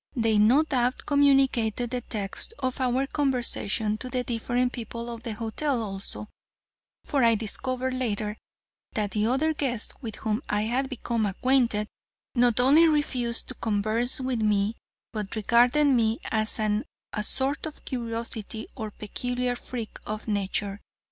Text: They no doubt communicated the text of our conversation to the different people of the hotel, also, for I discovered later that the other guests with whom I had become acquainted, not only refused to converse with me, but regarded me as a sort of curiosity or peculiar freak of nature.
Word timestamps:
They 0.15 0.39
no 0.39 0.63
doubt 0.63 1.05
communicated 1.05 1.91
the 1.91 2.01
text 2.01 2.55
of 2.57 2.81
our 2.81 3.05
conversation 3.05 3.99
to 3.99 4.09
the 4.09 4.23
different 4.23 4.73
people 4.73 5.11
of 5.11 5.21
the 5.21 5.33
hotel, 5.35 5.83
also, 5.83 6.27
for 7.05 7.23
I 7.23 7.35
discovered 7.35 7.93
later 7.93 8.39
that 8.93 9.11
the 9.11 9.27
other 9.27 9.53
guests 9.53 9.93
with 10.01 10.15
whom 10.15 10.41
I 10.49 10.63
had 10.63 10.89
become 10.89 11.27
acquainted, 11.27 11.87
not 12.33 12.59
only 12.59 12.87
refused 12.87 13.47
to 13.49 13.53
converse 13.53 14.19
with 14.19 14.41
me, 14.41 14.75
but 15.13 15.35
regarded 15.35 15.85
me 15.85 16.17
as 16.31 16.57
a 16.57 16.83
sort 17.23 17.67
of 17.67 17.85
curiosity 17.85 18.67
or 18.75 18.89
peculiar 18.89 19.55
freak 19.55 19.99
of 20.07 20.27
nature. 20.27 20.81